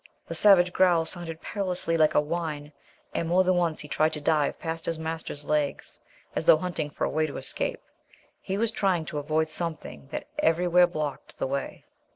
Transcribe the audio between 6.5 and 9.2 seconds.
hunting for a way of escape. He was trying to